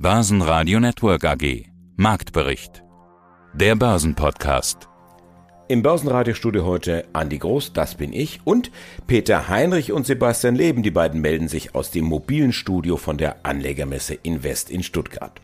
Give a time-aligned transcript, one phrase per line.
[0.00, 1.64] Börsenradio Network AG.
[1.96, 2.84] Marktbericht.
[3.52, 4.88] Der Börsenpodcast.
[5.66, 8.70] Im Börsenradiostudio heute Andi Groß, das bin ich, und
[9.08, 10.84] Peter Heinrich und Sebastian Leben.
[10.84, 15.40] Die beiden melden sich aus dem mobilen Studio von der Anlegermesse Invest in Stuttgart.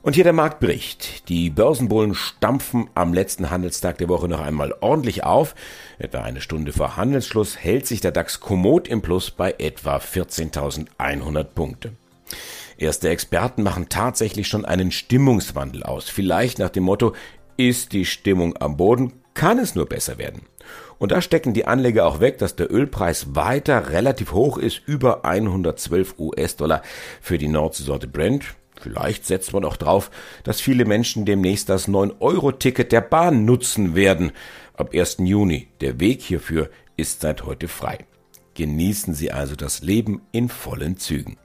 [0.00, 1.28] Und hier der Marktbericht.
[1.28, 5.54] Die Börsenbullen stampfen am letzten Handelstag der Woche noch einmal ordentlich auf.
[5.98, 11.44] Etwa eine Stunde vor Handelsschluss hält sich der DAX kommod im Plus bei etwa 14.100
[11.44, 11.92] Punkte.
[12.78, 16.08] Erste Experten machen tatsächlich schon einen Stimmungswandel aus.
[16.08, 17.14] Vielleicht nach dem Motto,
[17.56, 20.42] ist die Stimmung am Boden, kann es nur besser werden.
[20.98, 25.24] Und da stecken die Anleger auch weg, dass der Ölpreis weiter relativ hoch ist, über
[25.24, 26.82] 112 US-Dollar
[27.20, 28.44] für die Nordseesorte Brent.
[28.80, 30.10] Vielleicht setzt man auch drauf,
[30.44, 34.32] dass viele Menschen demnächst das 9-Euro-Ticket der Bahn nutzen werden.
[34.74, 35.18] Ab 1.
[35.20, 35.68] Juni.
[35.80, 38.06] Der Weg hierfür ist seit heute frei.
[38.54, 41.36] Genießen Sie also das Leben in vollen Zügen.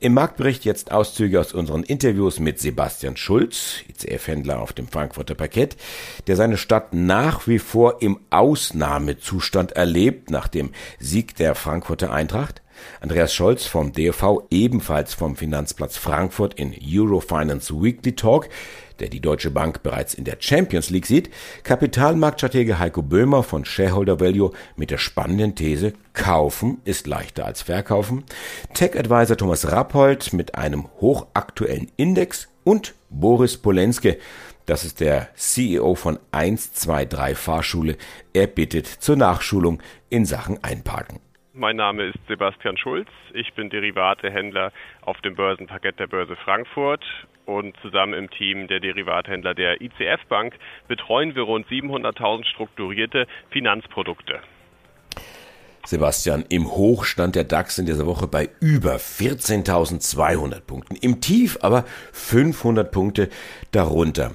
[0.00, 5.76] Im Marktbericht jetzt Auszüge aus unseren Interviews mit Sebastian Schulz, ICF-Händler auf dem Frankfurter Parkett,
[6.26, 12.60] der seine Stadt nach wie vor im Ausnahmezustand erlebt nach dem Sieg der Frankfurter Eintracht.
[13.00, 18.48] Andreas Scholz vom DFV, ebenfalls vom Finanzplatz Frankfurt in Eurofinance Weekly Talk,
[19.00, 21.30] der die Deutsche Bank bereits in der Champions League sieht,
[21.62, 28.24] Kapitalmarktstratege Heiko Böhmer von Shareholder Value mit der spannenden These Kaufen ist leichter als Verkaufen,
[28.72, 34.18] Tech-Advisor Thomas Rappold mit einem hochaktuellen Index und Boris Polenske,
[34.66, 37.96] das ist der CEO von 123 Fahrschule.
[38.32, 41.20] Er bittet zur Nachschulung in Sachen Einparken.
[41.56, 43.08] Mein Name ist Sebastian Schulz.
[43.32, 47.04] Ich bin Derivatehändler auf dem Börsenparkett der Börse Frankfurt
[47.46, 50.54] und zusammen im Team der Derivathändler der ICF Bank
[50.88, 54.40] betreuen wir rund 700.000 strukturierte Finanzprodukte.
[55.86, 60.96] Sebastian, im Hochstand der DAX in dieser Woche bei über 14.200 Punkten.
[60.96, 63.28] Im Tief aber 500 Punkte
[63.70, 64.32] darunter.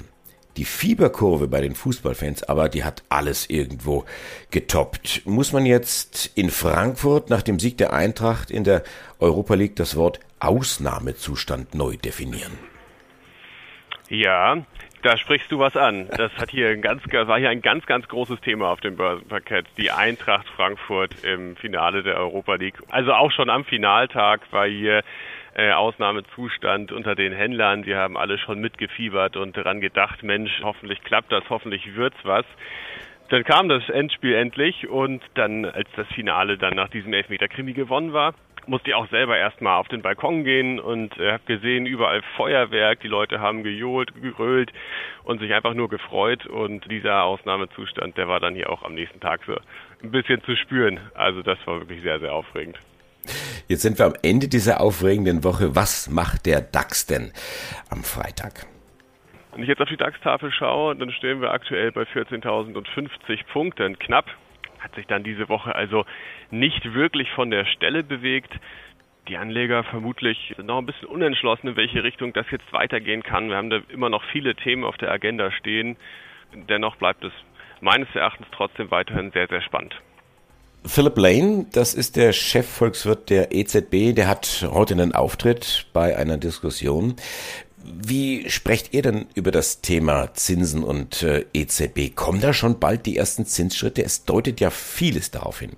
[0.60, 4.04] Die Fieberkurve bei den Fußballfans aber, die hat alles irgendwo
[4.52, 5.22] getoppt.
[5.24, 8.84] Muss man jetzt in Frankfurt nach dem Sieg der Eintracht in der
[9.20, 12.60] Europa League das Wort Ausnahmezustand neu definieren?
[14.10, 14.58] Ja,
[15.02, 16.10] da sprichst du was an.
[16.18, 19.66] Das hat hier ein ganz, war hier ein ganz, ganz großes Thema auf dem Börsenparkett.
[19.78, 22.80] Die Eintracht Frankfurt im Finale der Europa League.
[22.90, 25.04] Also auch schon am Finaltag war hier
[25.60, 27.84] äh, Ausnahmezustand unter den Händlern.
[27.84, 32.46] Die haben alle schon mitgefiebert und daran gedacht, Mensch, hoffentlich klappt das, hoffentlich wird's was.
[33.30, 38.14] Dann kam das Endspiel endlich und dann, als das Finale dann nach diesem Elfmeter-Krimi gewonnen
[38.14, 38.34] war,
[38.68, 43.02] musste ich auch selber erstmal auf den Balkon gehen und äh, habe gesehen, überall Feuerwerk,
[43.02, 44.72] die Leute haben gejohlt, gerölt
[45.24, 49.20] und sich einfach nur gefreut und dieser Ausnahmezustand, der war dann hier auch am nächsten
[49.20, 49.58] Tag so
[50.02, 51.00] ein bisschen zu spüren.
[51.16, 52.80] Also das war wirklich sehr, sehr aufregend.
[53.70, 55.76] Jetzt sind wir am Ende dieser aufregenden Woche.
[55.76, 57.32] Was macht der DAX denn
[57.92, 58.66] am Freitag?
[59.52, 64.26] Wenn ich jetzt auf die DAX-Tafel schaue, dann stehen wir aktuell bei 14.050 Punkten, knapp
[64.80, 66.06] hat sich dann diese Woche also
[66.50, 68.52] nicht wirklich von der Stelle bewegt.
[69.28, 73.50] Die Anleger vermutlich sind noch ein bisschen unentschlossen, in welche Richtung das jetzt weitergehen kann.
[73.50, 75.96] Wir haben da immer noch viele Themen auf der Agenda stehen.
[76.54, 77.34] Dennoch bleibt es
[77.82, 79.94] meines Erachtens trotzdem weiterhin sehr, sehr spannend.
[80.86, 86.38] Philip Lane, das ist der Chefvolkswirt der EZB, der hat heute einen Auftritt bei einer
[86.38, 87.16] Diskussion.
[87.84, 92.16] Wie sprecht ihr denn über das Thema Zinsen und äh, EZB?
[92.16, 94.04] Kommen da schon bald die ersten Zinsschritte?
[94.04, 95.76] Es deutet ja vieles darauf hin.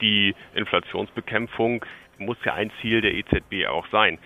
[0.00, 1.84] Die Inflationsbekämpfung
[2.18, 4.18] muss ja ein Ziel der EZB auch sein.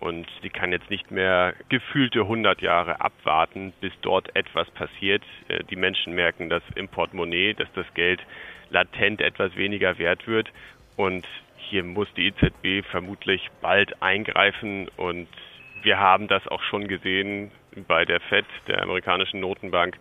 [0.00, 5.22] Und sie kann jetzt nicht mehr gefühlte 100 Jahre abwarten, bis dort etwas passiert.
[5.48, 8.20] Äh, die Menschen merken das im Portemonnaie, dass das Geld
[8.70, 10.50] latent etwas weniger wert wird.
[10.96, 11.26] Und
[11.56, 15.28] hier muss die EZB vermutlich bald eingreifen und
[15.82, 17.50] wir haben das auch schon gesehen
[17.88, 19.98] bei der Fed, der amerikanischen Notenbank,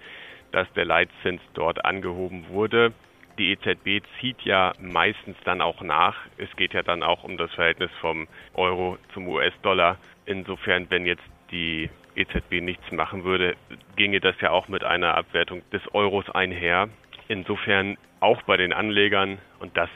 [0.51, 2.94] dass der Leitzins dort angehoben wurde.
[3.38, 6.16] Die EZB zieht ja meistens dann auch nach.
[6.38, 9.97] Es geht ja dann auch um das Verhältnis vom Euro zum US-Dollar.
[10.25, 13.56] Insofern, wenn jetzt die EZB nichts machen würde,
[13.95, 16.89] ginge das ja auch mit einer Abwertung des Euros einher.
[17.27, 19.90] Insofern auch bei den Anlegern, und das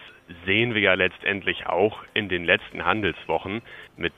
[0.45, 3.61] sehen wir ja letztendlich auch in den letzten Handelswochen
[3.95, 4.13] mit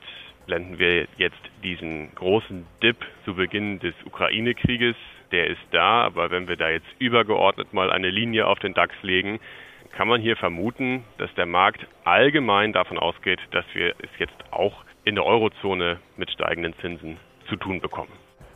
[0.46, 4.96] blenden wir jetzt diesen großen Dip zu Beginn des Ukraine-Krieges.
[5.30, 8.92] Der ist da, aber wenn wir da jetzt übergeordnet mal eine Linie auf den DAX
[9.02, 9.38] legen,
[9.96, 14.84] kann man hier vermuten, dass der Markt allgemein davon ausgeht, dass wir es jetzt auch
[15.04, 17.18] in der Eurozone mit steigenden Zinsen
[17.48, 18.10] zu tun bekommen.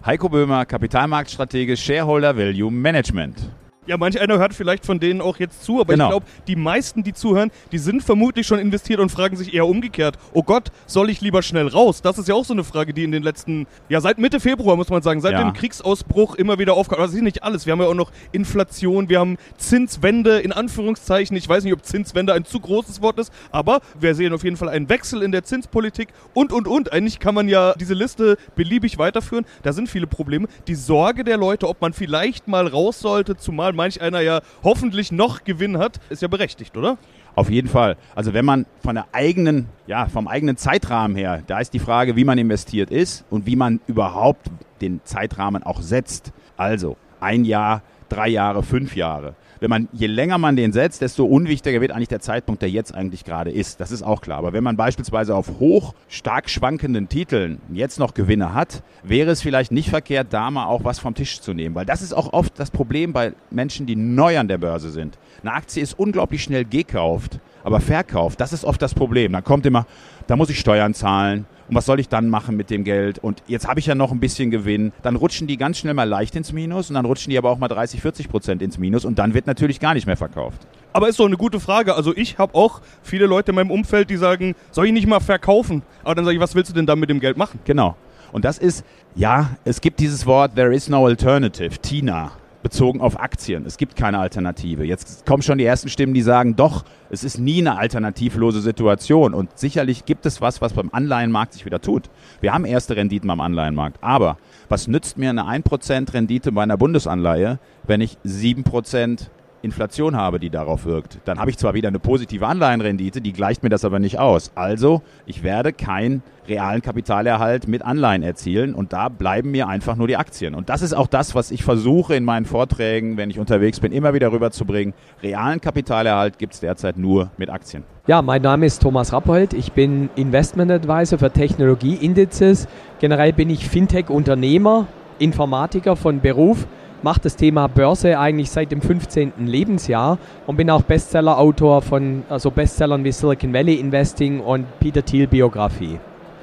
[0.04, 3.63] Heiko Böhmer, Kapitalmarktstratege Shareholder Value Management.
[3.86, 6.06] Ja, manch einer hört vielleicht von denen auch jetzt zu, aber genau.
[6.06, 9.66] ich glaube, die meisten, die zuhören, die sind vermutlich schon investiert und fragen sich eher
[9.66, 12.00] umgekehrt, oh Gott, soll ich lieber schnell raus?
[12.00, 14.76] Das ist ja auch so eine Frage, die in den letzten, ja, seit Mitte Februar,
[14.76, 15.42] muss man sagen, seit ja.
[15.42, 16.98] dem Kriegsausbruch immer wieder aufkommt.
[16.98, 17.66] Aber das ist nicht alles.
[17.66, 21.36] Wir haben ja auch noch Inflation, wir haben Zinswende, in Anführungszeichen.
[21.36, 24.56] Ich weiß nicht, ob Zinswende ein zu großes Wort ist, aber wir sehen auf jeden
[24.56, 26.92] Fall einen Wechsel in der Zinspolitik und, und, und.
[26.92, 29.44] Eigentlich kann man ja diese Liste beliebig weiterführen.
[29.62, 30.48] Da sind viele Probleme.
[30.68, 35.12] Die Sorge der Leute, ob man vielleicht mal raus sollte, zumal manch einer ja hoffentlich
[35.12, 36.98] noch Gewinn hat, ist ja berechtigt, oder?
[37.34, 37.96] Auf jeden Fall.
[38.14, 42.16] Also wenn man von der eigenen, ja, vom eigenen Zeitrahmen her, da ist die Frage,
[42.16, 44.46] wie man investiert ist und wie man überhaupt
[44.80, 46.32] den Zeitrahmen auch setzt.
[46.56, 51.24] Also ein Jahr, drei Jahre, fünf Jahre wenn man, je länger man den setzt, desto
[51.24, 53.80] unwichtiger wird eigentlich der Zeitpunkt, der jetzt eigentlich gerade ist.
[53.80, 54.36] Das ist auch klar.
[54.36, 59.40] Aber wenn man beispielsweise auf hoch stark schwankenden Titeln jetzt noch Gewinne hat, wäre es
[59.40, 61.74] vielleicht nicht verkehrt, da mal auch was vom Tisch zu nehmen.
[61.74, 65.16] Weil das ist auch oft das Problem bei Menschen, die neu an der Börse sind.
[65.40, 69.32] Eine Aktie ist unglaublich schnell gekauft, aber verkauft, das ist oft das Problem.
[69.32, 69.86] Dann kommt immer,
[70.26, 73.18] da muss ich Steuern zahlen, und was soll ich dann machen mit dem Geld?
[73.18, 74.92] Und jetzt habe ich ja noch ein bisschen Gewinn.
[75.02, 77.58] Dann rutschen die ganz schnell mal leicht ins Minus und dann rutschen die aber auch
[77.58, 80.66] mal 30, 40 Prozent ins Minus und dann wird natürlich gar nicht mehr verkauft.
[80.92, 81.94] Aber ist doch eine gute Frage.
[81.94, 85.20] Also ich habe auch viele Leute in meinem Umfeld, die sagen, soll ich nicht mal
[85.20, 85.82] verkaufen?
[86.04, 87.58] Aber dann sage ich, was willst du denn dann mit dem Geld machen?
[87.64, 87.96] Genau.
[88.32, 88.84] Und das ist,
[89.14, 92.32] ja, es gibt dieses Wort, there is no alternative, TINA
[92.64, 93.64] bezogen auf Aktien.
[93.66, 94.82] Es gibt keine Alternative.
[94.82, 99.34] Jetzt kommen schon die ersten Stimmen, die sagen, doch, es ist nie eine alternativlose Situation.
[99.34, 102.10] Und sicherlich gibt es was, was beim Anleihenmarkt sich wieder tut.
[102.40, 103.98] Wir haben erste Renditen beim Anleihenmarkt.
[104.00, 104.38] Aber
[104.68, 109.28] was nützt mir eine 1% Rendite bei einer Bundesanleihe, wenn ich 7%
[109.64, 111.18] Inflation habe, die darauf wirkt.
[111.24, 114.52] Dann habe ich zwar wieder eine positive Anleihenrendite, die gleicht mir das aber nicht aus.
[114.54, 120.06] Also, ich werde keinen realen Kapitalerhalt mit Anleihen erzielen und da bleiben mir einfach nur
[120.06, 120.54] die Aktien.
[120.54, 123.92] Und das ist auch das, was ich versuche in meinen Vorträgen, wenn ich unterwegs bin,
[123.92, 124.94] immer wieder rüberzubringen.
[125.22, 127.84] Realen Kapitalerhalt gibt es derzeit nur mit Aktien.
[128.06, 129.54] Ja, mein Name ist Thomas Rappold.
[129.54, 132.68] Ich bin Investment Advisor für Technologieindizes.
[133.00, 134.86] Generell bin ich Fintech-Unternehmer,
[135.18, 136.66] Informatiker von Beruf
[137.04, 139.34] mache das Thema Börse eigentlich seit dem 15.
[139.46, 145.26] Lebensjahr und bin auch Bestseller-Autor von also Bestsellern wie Silicon Valley Investing und Peter Thiel
[145.26, 145.98] Biografie.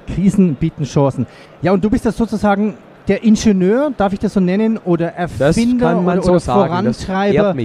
[0.07, 1.25] Krisen bieten Chancen.
[1.63, 2.75] Ja, und du bist das sozusagen
[3.07, 6.69] der Ingenieur, darf ich das so nennen, oder Erfinder oder, so oder sagen.
[6.69, 7.55] Vorantreiber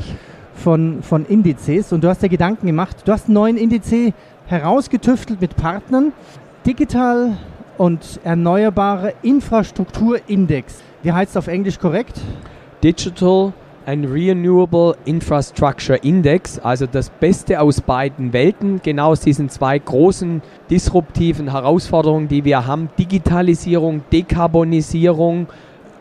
[0.54, 1.92] von, von Indizes.
[1.92, 2.96] Und du hast dir Gedanken gemacht.
[3.04, 3.92] Du hast einen neuen Indiz
[4.46, 6.14] herausgetüftelt mit Partnern.
[6.64, 7.36] Digital
[7.76, 10.76] und erneuerbare Infrastrukturindex.
[11.02, 12.18] Wie heißt es auf Englisch korrekt?
[12.82, 13.52] Digital
[13.86, 20.42] and Renewable Infrastructure Index, also das Beste aus beiden Welten, genau aus diesen zwei großen
[20.68, 25.46] disruptiven Herausforderungen, die wir haben, Digitalisierung, Dekarbonisierung,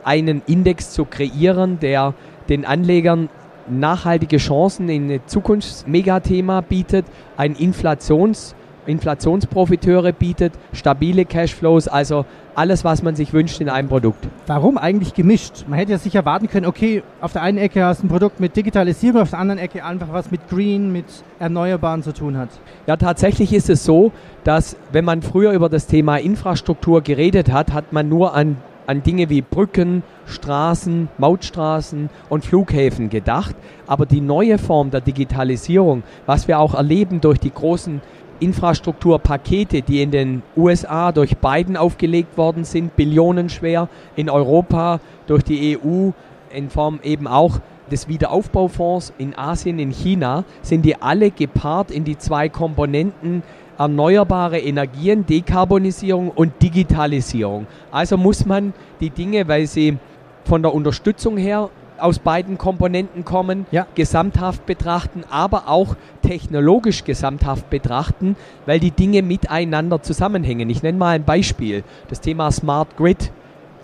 [0.04, 2.14] einen Index zu kreieren, der
[2.50, 3.30] den Anlegern
[3.68, 7.06] nachhaltige Chancen in ein Zukunftsmegathema bietet,
[7.38, 14.28] ein Inflations- Inflationsprofiteure bietet, stabile Cashflows, also alles, was man sich wünscht in einem Produkt.
[14.48, 15.66] Warum eigentlich gemischt?
[15.68, 18.40] Man hätte ja sicher erwarten können, okay, auf der einen Ecke hast du ein Produkt
[18.40, 21.06] mit Digitalisierung, auf der anderen Ecke einfach was mit Green, mit
[21.40, 22.50] Erneuerbaren zu tun hat.
[22.88, 24.12] Ja, tatsächlich ist es so,
[24.44, 28.58] dass wenn man früher über das Thema Infrastruktur geredet hat, hat man nur an
[28.88, 33.56] an Dinge wie Brücken, Straßen, Mautstraßen und Flughäfen gedacht.
[33.88, 38.02] Aber die neue Form der Digitalisierung, was wir auch erleben durch die großen
[38.40, 45.78] Infrastrukturpakete, die in den USA durch Biden aufgelegt worden sind, billionenschwer, in Europa durch die
[45.78, 46.12] EU
[46.52, 47.60] in Form eben auch
[47.92, 53.44] des Wiederaufbaufonds in Asien, in China, sind die alle gepaart in die zwei Komponenten
[53.78, 57.68] erneuerbare Energien, Dekarbonisierung und Digitalisierung.
[57.92, 59.98] Also muss man die Dinge, weil sie
[60.46, 63.88] von der Unterstützung her aus beiden Komponenten kommen, ja.
[63.96, 68.36] gesamthaft betrachten, aber auch technologisch gesamthaft betrachten,
[68.66, 70.70] weil die Dinge miteinander zusammenhängen.
[70.70, 73.32] Ich nenne mal ein Beispiel, das Thema Smart Grid.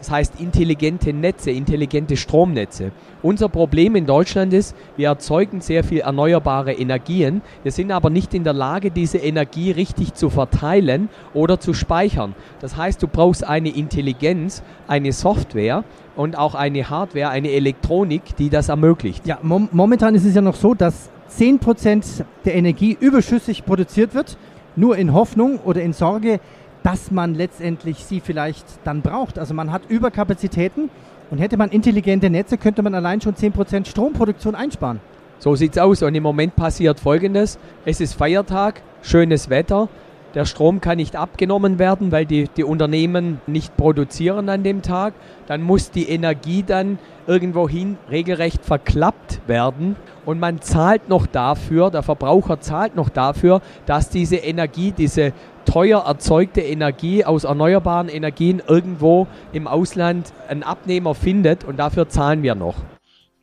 [0.02, 2.92] Das heißt intelligente Netze, intelligente Stromnetze.
[3.22, 7.44] Unser Problem in Deutschland ist, wir erzeugen sehr viel erneuerbare Energien.
[7.62, 12.34] Wir sind aber nicht in der Lage, diese Energie richtig zu verteilen oder zu speichern.
[12.62, 15.84] Das heißt, du brauchst eine Intelligenz, eine Software
[16.16, 19.28] und auch eine Hardware, eine Elektronik, die das ermöglicht.
[19.28, 24.36] Ja, mom momentan ist es ja noch so, dass 10% der Energie überschüssig produziert wird,
[24.76, 26.40] nur in Hoffnung oder in Sorge,
[26.84, 29.38] dass man letztendlich sie vielleicht dann braucht.
[29.38, 30.90] Also man hat Überkapazitäten
[31.30, 35.00] und hätte man intelligente Netze, könnte man allein schon 10% Stromproduktion einsparen.
[35.40, 37.58] So sieht es aus und im Moment passiert Folgendes.
[37.86, 39.90] Es ist Feiertag, schönes Wetter.
[40.34, 45.14] Der Strom kann nicht abgenommen werden, weil die, die Unternehmen nicht produzieren an dem Tag.
[45.48, 52.04] Dann muss die Energie dann irgendwohin regelrecht verklappt werden und man zahlt noch dafür, der
[52.04, 55.34] Verbraucher zahlt noch dafür, dass diese Energie, diese
[55.66, 62.44] teuer erzeugte Energie aus erneuerbaren Energien irgendwo im Ausland einen Abnehmer findet und dafür zahlen
[62.44, 62.76] wir noch.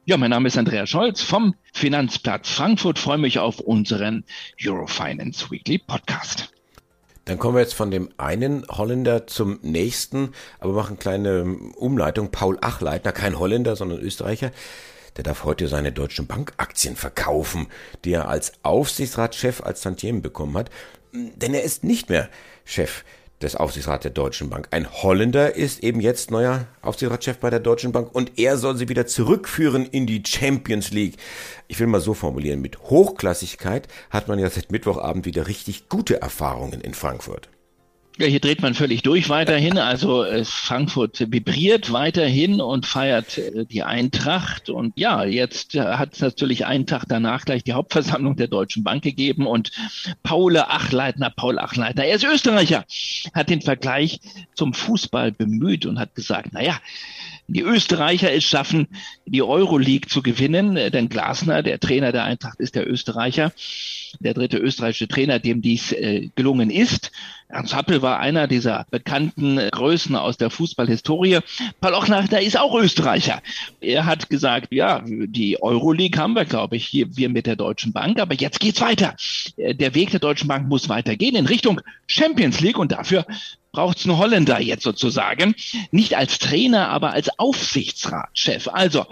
[0.05, 2.99] Ja, mein Name ist Andreas Scholz vom Finanzplatz Frankfurt.
[2.99, 4.25] Freue mich auf unseren
[4.65, 6.51] Eurofinance Weekly Podcast.
[7.29, 11.45] Dann kommen wir jetzt von dem einen Holländer zum nächsten, aber machen eine kleine
[11.77, 12.31] Umleitung.
[12.31, 14.51] Paul Achleitner, kein Holländer, sondern Österreicher,
[15.19, 17.67] der darf heute seine deutschen Bankaktien verkaufen,
[18.07, 20.71] die er als Aufsichtsratschef als Tantiemen bekommen hat.
[21.13, 22.31] Denn er ist nicht mehr
[22.65, 23.05] Chef
[23.43, 24.69] des Aufsichtsrats der Deutschen Bank.
[24.71, 28.89] Ein Holländer ist eben jetzt neuer Aufsichtsratschef bei der Deutschen Bank und er soll sie
[28.89, 31.17] wieder zurückführen in die Champions League.
[31.69, 36.21] Ich will mal so formulieren, mit Hochklassigkeit hat man ja seit Mittwochabend wieder richtig gute
[36.21, 37.49] Erfahrungen in Frankfurt.
[38.21, 39.79] Ja, hier dreht man völlig durch weiterhin.
[39.79, 44.71] Also äh, Frankfurt vibriert weiterhin und feiert äh, die Eintracht.
[44.71, 48.83] Und ja, jetzt äh, hat es natürlich einen Tag danach gleich die Hauptversammlung der Deutschen
[48.83, 49.47] Bank gegeben.
[49.47, 49.71] Und
[50.25, 52.87] Paul Achleitner, Paul Achleitner, er ist Österreicher,
[53.35, 54.19] hat den Vergleich
[54.53, 56.77] zum Fußball bemüht und hat gesagt, naja,
[57.47, 58.89] die Österreicher es schaffen,
[59.27, 63.53] die Euroleague zu gewinnen, denn Glasner, der Trainer der Eintracht, ist der Österreicher,
[64.21, 67.11] der dritte österreichische Trainer, dem dies äh, gelungen ist.
[67.51, 71.39] Ernst Happel war einer dieser bekannten Größen aus der Fußballhistorie.
[71.81, 73.41] Paul Ochnachter ist auch Österreicher.
[73.81, 77.95] Er hat gesagt, ja, die Euroleague haben wir, glaube ich, hier wir mit der Deutschen
[77.95, 79.17] Bank, aber jetzt geht's weiter.
[79.57, 83.25] Der Weg der Deutschen Bank muss weitergehen in Richtung Champions League und dafür
[83.73, 85.55] braucht es einen Holländer jetzt sozusagen.
[85.91, 88.69] Nicht als Trainer, aber als Aufsichtsratschef.
[88.69, 89.07] Also,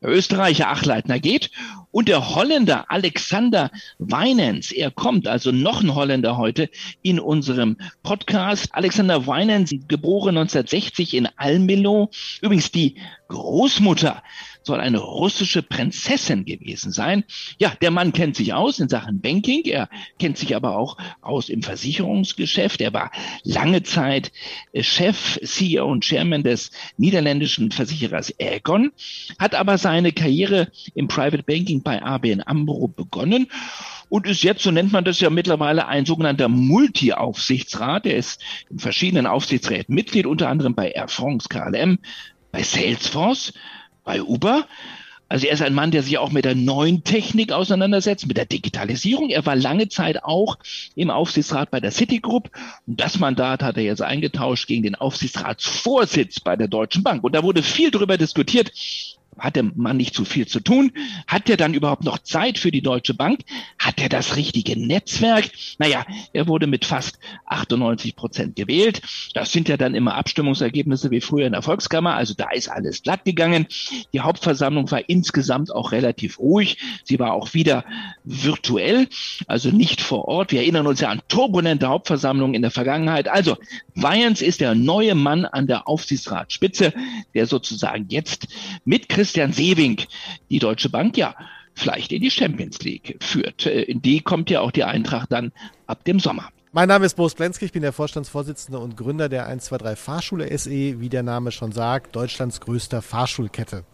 [0.00, 1.50] der Österreicher Achleitner geht
[1.90, 6.70] und der Holländer Alexander Weinens, er kommt, also noch ein Holländer heute
[7.02, 8.68] in unserem Podcast.
[8.72, 12.10] Alexander Weinens, geboren 1960 in Almelo.
[12.40, 12.96] Übrigens die
[13.28, 14.22] Großmutter
[14.62, 17.24] soll eine russische Prinzessin gewesen sein.
[17.58, 21.48] Ja, der Mann kennt sich aus in Sachen Banking, er kennt sich aber auch aus
[21.48, 22.80] im Versicherungsgeschäft.
[22.82, 23.10] Er war
[23.44, 24.30] lange Zeit
[24.72, 28.92] äh, Chef, CEO und Chairman des niederländischen Versicherers Aegon,
[29.38, 33.46] hat aber seine Karriere im Private Banking bei ABN Ambro begonnen
[34.10, 38.04] und ist jetzt, so nennt man das ja mittlerweile, ein sogenannter Multi-Aufsichtsrat.
[38.04, 41.98] Er ist in verschiedenen Aufsichtsräten Mitglied, unter anderem bei Air France KLM,
[42.52, 43.54] bei Salesforce,
[44.04, 44.66] bei Uber.
[45.30, 48.44] Also er ist ein Mann, der sich auch mit der neuen Technik auseinandersetzt, mit der
[48.44, 49.30] Digitalisierung.
[49.30, 50.58] Er war lange Zeit auch
[50.94, 52.50] im Aufsichtsrat bei der Citigroup.
[52.86, 57.24] Und das Mandat hat er jetzt eingetauscht gegen den Aufsichtsratsvorsitz bei der Deutschen Bank.
[57.24, 58.72] Und da wurde viel darüber diskutiert,
[59.38, 60.92] hat der Mann nicht zu viel zu tun?
[61.26, 63.40] Hat er dann überhaupt noch Zeit für die Deutsche Bank?
[63.78, 65.50] Hat er das richtige Netzwerk?
[65.78, 69.00] Naja, er wurde mit fast 98 Prozent gewählt.
[69.34, 72.14] Das sind ja dann immer Abstimmungsergebnisse wie früher in der Volkskammer.
[72.14, 73.66] Also da ist alles glatt gegangen.
[74.12, 76.78] Die Hauptversammlung war insgesamt auch relativ ruhig.
[77.04, 77.84] Sie war auch wieder
[78.24, 79.08] virtuell,
[79.46, 80.52] also nicht vor Ort.
[80.52, 83.28] Wir erinnern uns ja an turbulente Hauptversammlungen in der Vergangenheit.
[83.28, 83.56] Also
[83.94, 86.92] Weyens ist der neue Mann an der Aufsichtsratsspitze,
[87.34, 88.48] der sozusagen jetzt
[88.84, 89.98] mit Christian Christian Sewing
[90.48, 91.34] die Deutsche Bank ja
[91.74, 93.66] vielleicht in die Champions League führt.
[93.66, 95.52] Äh, in die kommt ja auch die Eintracht dann
[95.86, 96.48] ab dem Sommer.
[96.72, 100.70] Mein Name ist Boris Blensky, ich bin der Vorstandsvorsitzende und Gründer der 123 Fahrschule SE,
[100.70, 103.84] wie der Name schon sagt, Deutschlands größter Fahrschulkette.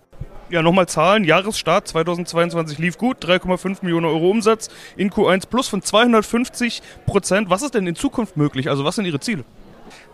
[0.50, 1.24] Ja, nochmal Zahlen.
[1.24, 3.24] Jahresstart 2022 lief gut.
[3.24, 7.50] 3,5 Millionen Euro Umsatz in Q1 plus von 250 Prozent.
[7.50, 8.68] Was ist denn in Zukunft möglich?
[8.68, 9.44] Also was sind Ihre Ziele?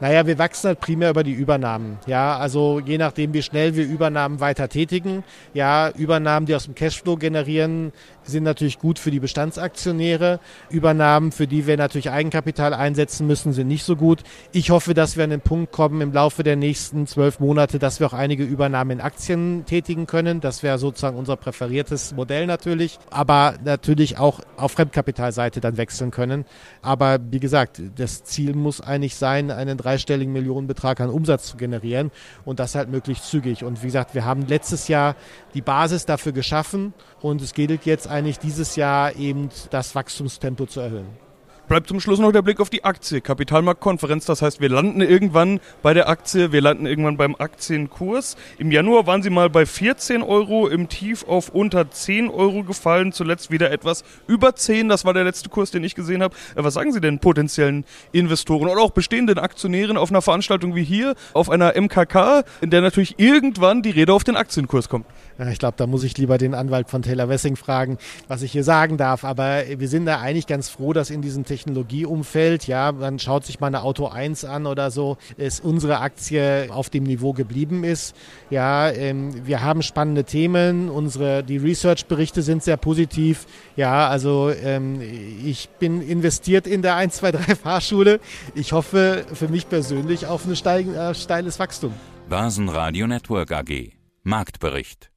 [0.01, 1.99] Naja, wir wachsen halt primär über die Übernahmen.
[2.07, 5.25] Ja, also je nachdem, wie schnell wir Übernahmen weiter tätigen.
[5.53, 7.93] Ja, Übernahmen, die aus dem Cashflow generieren,
[8.25, 10.41] sind natürlich gut für die Bestandsaktionäre.
[10.71, 14.23] Übernahmen, für die wir natürlich Eigenkapital einsetzen müssen, sind nicht so gut.
[14.53, 18.01] Ich hoffe, dass wir an den Punkt kommen im Laufe der nächsten zwölf Monate, dass
[18.01, 20.41] wir auch einige Übernahmen in Aktien tätigen können.
[20.41, 22.99] Das wäre sozusagen unser präferiertes Modell natürlich.
[23.11, 26.45] Aber natürlich auch auf Fremdkapitalseite dann wechseln können.
[26.83, 32.11] Aber wie gesagt, das Ziel muss eigentlich sein, einen dreistelligen Millionenbetrag an Umsatz zu generieren
[32.45, 33.65] und das halt möglichst zügig.
[33.65, 35.17] Und wie gesagt, wir haben letztes Jahr
[35.55, 40.81] die Basis dafür geschaffen und es gilt jetzt eigentlich dieses Jahr eben das Wachstumstempo zu
[40.81, 41.30] erhöhen
[41.71, 43.21] bleibt zum Schluss noch der Blick auf die Aktie.
[43.21, 48.37] Kapitalmarktkonferenz, das heißt, wir landen irgendwann bei der Aktie, wir landen irgendwann beim Aktienkurs.
[48.59, 53.13] Im Januar waren sie mal bei 14 Euro, im Tief auf unter 10 Euro gefallen,
[53.13, 56.35] zuletzt wieder etwas über 10, das war der letzte Kurs, den ich gesehen habe.
[56.57, 60.83] Äh, was sagen Sie denn potenziellen Investoren oder auch bestehenden Aktionären auf einer Veranstaltung wie
[60.83, 65.07] hier, auf einer MKK, in der natürlich irgendwann die Rede auf den Aktienkurs kommt?
[65.39, 67.97] Ja, ich glaube, da muss ich lieber den Anwalt von Taylor Wessing fragen,
[68.27, 69.23] was ich hier sagen darf.
[69.23, 73.45] Aber wir sind da eigentlich ganz froh, dass in diesen Technologien Technologieumfeld, ja, man schaut
[73.45, 77.85] sich mal eine Auto 1 an oder so, ist unsere Aktie auf dem Niveau geblieben
[77.85, 78.17] ist.
[78.49, 83.47] Ja, ähm, wir haben spannende Themen, unsere, die Research-Berichte sind sehr positiv.
[83.77, 85.01] Ja, also ähm,
[85.45, 88.21] ich bin investiert in der 1, 2, 3 Fahrschule.
[88.55, 91.93] Ich hoffe für mich persönlich auf ein äh, steiles Wachstum.
[92.29, 93.93] Börsenradio Network AG.
[94.23, 95.11] Marktbericht.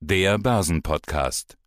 [0.00, 1.59] Der Börsenpodcast.